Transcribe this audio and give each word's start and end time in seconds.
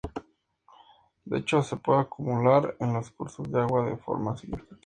De 1.25 1.37
hecho, 1.37 1.61
se 1.61 1.75
puede 1.77 1.99
acumular 1.99 2.75
en 2.79 2.91
los 2.93 3.11
cursos 3.11 3.51
de 3.51 3.59
agua 3.61 3.85
de 3.85 3.97
forma 3.97 4.35
significativa. 4.35 4.79